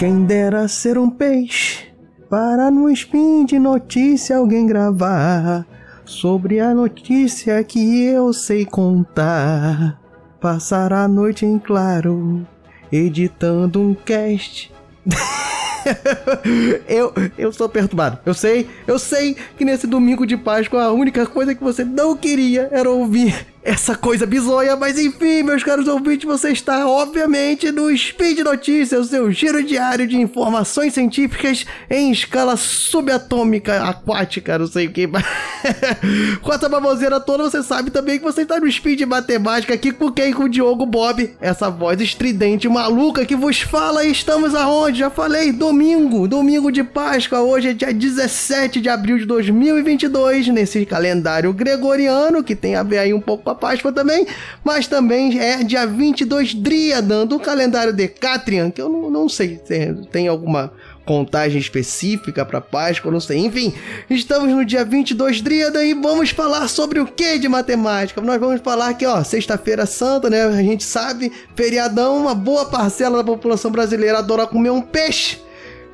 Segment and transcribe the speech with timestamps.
[0.00, 1.92] Quem dera ser um peixe
[2.30, 5.66] para no spin de notícia alguém gravar
[6.06, 10.00] sobre a notícia que eu sei contar.
[10.40, 12.46] Passar a noite em claro,
[12.90, 14.72] editando um cast.
[16.88, 18.20] eu, eu sou perturbado.
[18.24, 22.16] Eu sei, eu sei que nesse domingo de Páscoa a única coisa que você não
[22.16, 27.94] queria era ouvir essa coisa bizonha, mas enfim, meus caros ouvintes, você está obviamente no
[27.96, 34.86] Speed Notícias, o seu giro diário de informações científicas em escala subatômica, aquática, não sei
[34.86, 35.06] o que.
[36.40, 40.10] com essa baboseira toda, você sabe também que você está no Speed Matemática aqui com
[40.10, 40.32] quem?
[40.32, 44.06] Com o Diogo Bob, essa voz estridente maluca que vos fala.
[44.06, 45.00] Estamos aonde?
[45.00, 47.40] Já falei, domingo, domingo de Páscoa.
[47.40, 52.98] Hoje é dia 17 de abril de 2022, nesse calendário gregoriano que tem a ver
[52.98, 54.26] aí um pouco Páscoa também,
[54.64, 59.94] mas também é dia 22 Driadan, do calendário Decatrian, que eu não, não sei se
[60.10, 60.72] tem alguma
[61.04, 63.38] contagem específica para Páscoa, não sei.
[63.38, 63.74] Enfim,
[64.08, 68.20] estamos no dia 22 Driadan e vamos falar sobre o que de matemática?
[68.20, 70.44] Nós vamos falar que, ó, sexta-feira santa, né?
[70.44, 75.40] A gente sabe, feriadão, uma boa parcela da população brasileira adora comer um peixe.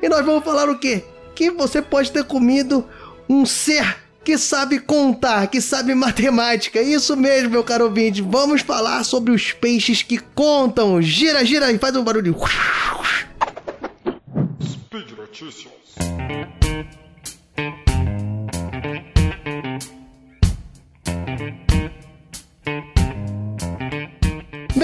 [0.01, 1.03] E nós vamos falar o quê?
[1.33, 2.85] Que você pode ter comido
[3.27, 6.81] um ser que sabe contar, que sabe matemática.
[6.81, 8.21] Isso mesmo, meu caro ouvinte.
[8.21, 11.01] Vamos falar sobre os peixes que contam.
[11.01, 12.35] Gira, gira e faz um barulho.
[14.61, 15.71] Speed Notícias.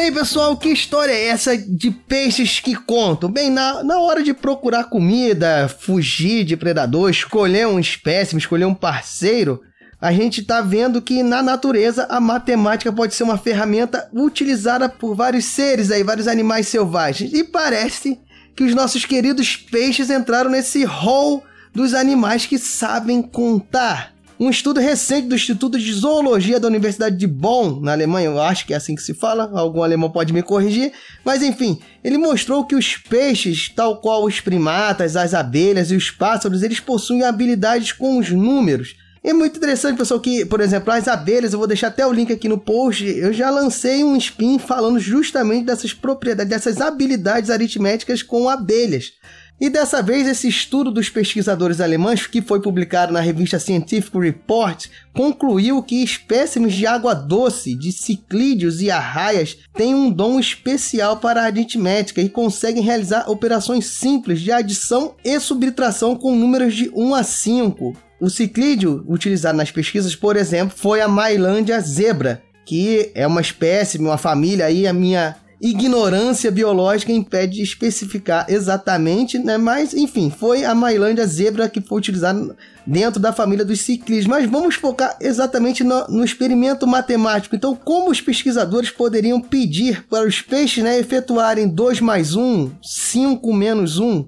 [0.03, 3.31] Bem, pessoal, que história é essa de peixes que contam?
[3.31, 8.73] Bem, na, na hora de procurar comida, fugir de predador, escolher um espécime, escolher um
[8.75, 9.61] parceiro,
[10.01, 15.15] a gente está vendo que na natureza a matemática pode ser uma ferramenta utilizada por
[15.15, 17.31] vários seres aí, vários animais selvagens.
[17.31, 18.19] E parece
[18.57, 21.41] que os nossos queridos peixes entraram nesse hall
[21.73, 24.12] dos animais que sabem contar.
[24.43, 28.67] Um estudo recente do Instituto de Zoologia da Universidade de Bonn, na Alemanha, eu acho
[28.67, 30.91] que é assim que se fala, algum alemão pode me corrigir,
[31.23, 36.11] mas enfim, ele mostrou que os peixes, tal qual os primatas, as abelhas e os
[36.11, 38.97] pássaros, eles possuem habilidades com os números.
[39.23, 42.33] É muito interessante, pessoal, que, por exemplo, as abelhas, eu vou deixar até o link
[42.33, 48.21] aqui no post, eu já lancei um spin falando justamente dessas propriedades, dessas habilidades aritméticas
[48.21, 49.13] com abelhas.
[49.61, 54.87] E dessa vez, esse estudo dos pesquisadores alemães, que foi publicado na revista Scientific Report,
[55.13, 61.41] concluiu que espécimes de água doce, de ciclídeos e arraias têm um dom especial para
[61.41, 67.15] a aritmética e conseguem realizar operações simples de adição e subtração com números de 1
[67.15, 67.95] a 5.
[68.19, 73.97] O ciclídeo utilizado nas pesquisas, por exemplo, foi a Mailândia zebra, que é uma espécie,
[73.97, 79.57] uma família aí, a minha ignorância biológica impede de especificar exatamente, né?
[79.57, 82.53] Mas, enfim, foi a Mailândia zebra que foi utilizada
[82.85, 84.25] dentro da família dos ciclis.
[84.25, 87.55] Mas vamos focar exatamente no, no, experimento matemático.
[87.55, 93.53] Então, como os pesquisadores poderiam pedir para os peixes né, efetuarem 2 mais 1, 5
[93.53, 94.27] menos 1?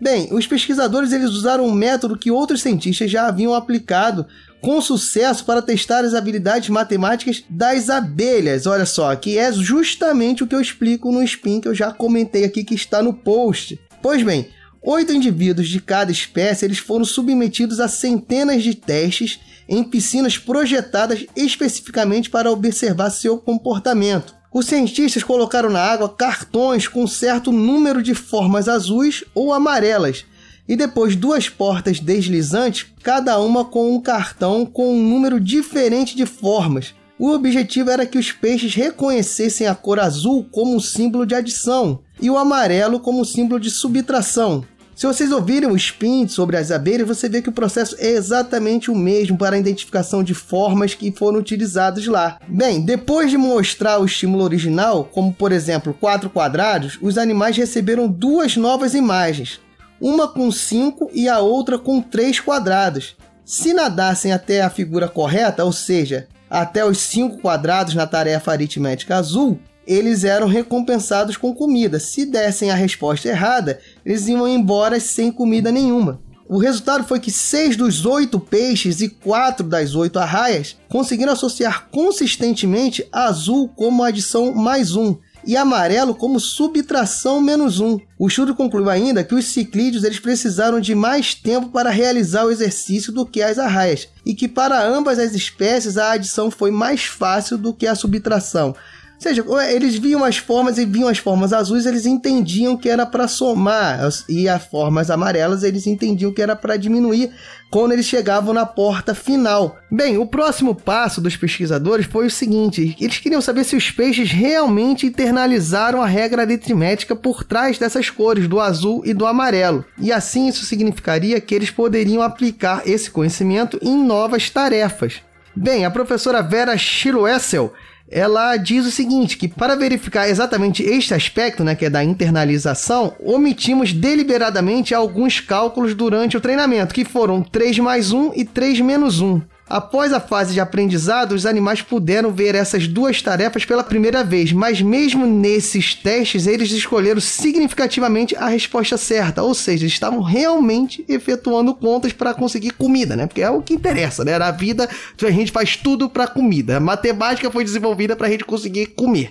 [0.00, 4.26] Bem, os pesquisadores eles usaram um método que outros cientistas já haviam aplicado
[4.60, 8.66] com sucesso para testar as habilidades matemáticas das abelhas.
[8.66, 12.44] Olha só, que é justamente o que eu explico no spin que eu já comentei
[12.44, 13.80] aqui que está no post.
[14.02, 14.48] Pois bem,
[14.82, 21.24] oito indivíduos de cada espécie eles foram submetidos a centenas de testes em piscinas projetadas
[21.36, 24.34] especificamente para observar seu comportamento.
[24.52, 30.24] Os cientistas colocaram na água cartões com certo número de formas azuis ou amarelas
[30.70, 36.24] e depois duas portas deslizantes, cada uma com um cartão com um número diferente de
[36.24, 36.94] formas.
[37.18, 42.30] O objetivo era que os peixes reconhecessem a cor azul como símbolo de adição e
[42.30, 44.64] o amarelo como símbolo de subtração.
[44.94, 48.92] Se vocês ouvirem o spin sobre as abelhas, você vê que o processo é exatamente
[48.92, 52.38] o mesmo para a identificação de formas que foram utilizadas lá.
[52.46, 58.06] Bem, depois de mostrar o estímulo original, como por exemplo quatro quadrados, os animais receberam
[58.06, 59.58] duas novas imagens
[60.00, 63.16] uma com 5 e a outra com 3 quadrados.
[63.44, 69.16] Se nadassem até a figura correta, ou seja, até os 5 quadrados na tarefa aritmética
[69.16, 71.98] azul, eles eram recompensados com comida.
[71.98, 76.20] Se dessem a resposta errada, eles iam embora sem comida nenhuma.
[76.48, 81.88] O resultado foi que seis dos oito peixes e quatro das oito arraias conseguiram associar
[81.92, 85.16] consistentemente azul como adição mais um,
[85.46, 87.98] e amarelo como subtração menos 1.
[88.18, 92.50] O estudo concluiu ainda que os ciclídeos eles precisaram de mais tempo para realizar o
[92.50, 97.04] exercício do que as arraias, e que para ambas as espécies a adição foi mais
[97.04, 98.74] fácil do que a subtração.
[99.22, 103.28] Seja, eles viam as formas e viam as formas azuis, eles entendiam que era para
[103.28, 107.30] somar, e as formas amarelas eles entendiam que era para diminuir
[107.70, 109.78] quando eles chegavam na porta final.
[109.90, 114.30] Bem, o próximo passo dos pesquisadores foi o seguinte: eles queriam saber se os peixes
[114.30, 119.84] realmente internalizaram a regra aritmética por trás dessas cores, do azul e do amarelo.
[119.98, 125.20] E assim isso significaria que eles poderiam aplicar esse conhecimento em novas tarefas.
[125.54, 127.72] Bem, a professora Vera Schilwessel
[128.10, 133.14] ela diz o seguinte, que para verificar exatamente este aspecto, né, que é da internalização,
[133.20, 139.20] omitimos deliberadamente alguns cálculos durante o treinamento, que foram 3 mais 1 e 3 menos
[139.20, 139.40] 1.
[139.70, 144.52] Após a fase de aprendizado, os animais puderam ver essas duas tarefas pela primeira vez,
[144.52, 151.04] mas mesmo nesses testes, eles escolheram significativamente a resposta certa, ou seja, eles estavam realmente
[151.08, 153.28] efetuando contas para conseguir comida, né?
[153.28, 154.36] Porque é o que interessa, né?
[154.36, 154.88] Na vida,
[155.22, 156.78] a gente faz tudo para comida.
[156.78, 159.30] A matemática foi desenvolvida para a gente conseguir comer.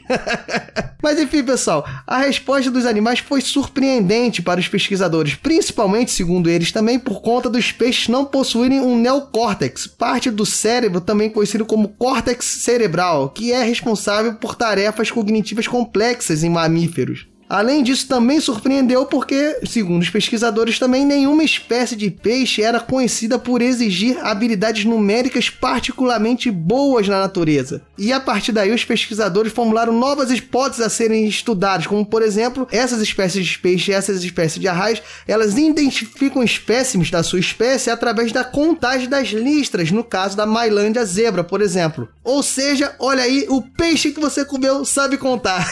[1.04, 6.72] mas enfim, pessoal, a resposta dos animais foi surpreendente para os pesquisadores, principalmente, segundo eles,
[6.72, 11.66] também por conta dos peixes não possuírem um neocórtex, parte parte do cérebro, também conhecido
[11.66, 17.28] como córtex cerebral, que é responsável por tarefas cognitivas complexas em mamíferos.
[17.50, 23.40] Além disso, também surpreendeu porque, segundo os pesquisadores, também nenhuma espécie de peixe era conhecida
[23.40, 27.81] por exigir habilidades numéricas particularmente boas na natureza.
[27.98, 32.68] E a partir daí, os pesquisadores formularam novas hipóteses a serem estudadas, como por exemplo,
[32.72, 38.31] essas espécies de peixe, essas espécies de arraios, elas identificam espécimes da sua espécie através
[38.31, 42.07] da contagem das listras, no caso da Mailândia zebra, por exemplo.
[42.30, 45.68] Ou seja, olha aí, o peixe que você comeu sabe contar.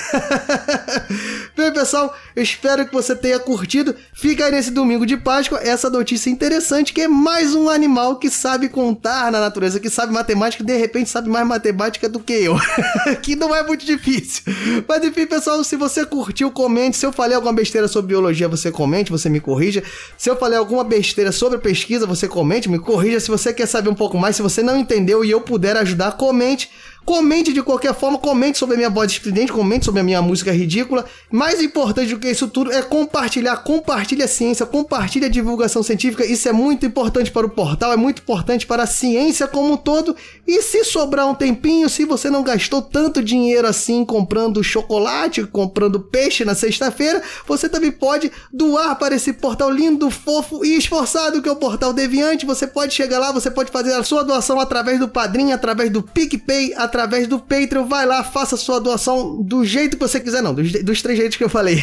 [1.56, 3.96] Bem, pessoal, espero que você tenha curtido.
[4.12, 8.28] Fica aí nesse domingo de Páscoa essa notícia interessante que é mais um animal que
[8.32, 12.56] sabe contar na natureza, que sabe matemática de repente sabe mais matemática do que eu.
[13.22, 14.42] que não é muito difícil.
[14.88, 16.98] Mas enfim, pessoal, se você curtiu, comente.
[16.98, 19.84] Se eu falei alguma besteira sobre biologia, você comente, você me corrija.
[20.18, 23.20] Se eu falei alguma besteira sobre pesquisa, você comente, me corrija.
[23.20, 26.14] Se você quer saber um pouco mais, se você não entendeu e eu puder ajudar,
[26.14, 26.70] comente simplesmente
[27.08, 30.52] Comente de qualquer forma, comente sobre a minha voz estridente, comente sobre a minha música
[30.52, 31.06] ridícula.
[31.32, 33.56] Mais importante do que isso tudo é compartilhar.
[33.64, 36.26] Compartilhe a ciência, compartilhe a divulgação científica.
[36.26, 39.78] Isso é muito importante para o portal, é muito importante para a ciência como um
[39.78, 40.18] todo.
[40.46, 46.02] E se sobrar um tempinho, se você não gastou tanto dinheiro assim comprando chocolate, comprando
[46.02, 51.48] peixe na sexta-feira, você também pode doar para esse portal lindo, fofo e esforçado que
[51.48, 52.46] é o Portal Deviante.
[52.46, 56.04] Você pode chegar lá, você pode fazer a sua doação através do Padrim, através do
[56.04, 57.86] PicPay, através através do Patreon.
[57.86, 61.38] Vai lá, faça sua doação do jeito que você quiser, não, dos, dos três jeitos
[61.38, 61.82] que eu falei.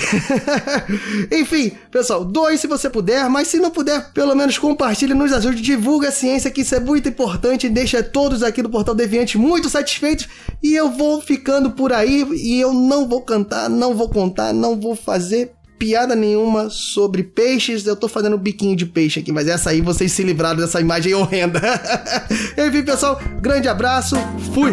[1.30, 5.62] Enfim, pessoal, doe se você puder, mas se não puder, pelo menos compartilhe, nos ajude,
[5.62, 9.68] divulga a ciência, que isso é muito importante, deixa todos aqui do Portal Deviante muito
[9.68, 10.28] satisfeitos.
[10.62, 14.78] E eu vou ficando por aí e eu não vou cantar, não vou contar, não
[14.78, 17.86] vou fazer piada nenhuma sobre peixes.
[17.86, 20.80] Eu tô fazendo um biquinho de peixe aqui, mas essa aí vocês se livraram dessa
[20.80, 21.60] imagem horrenda.
[22.56, 24.16] Enfim, pessoal, grande abraço,
[24.54, 24.72] fui!